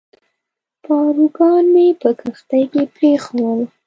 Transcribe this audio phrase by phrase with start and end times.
[0.83, 3.61] پاروګان مې په کښتۍ کې پرېښوول.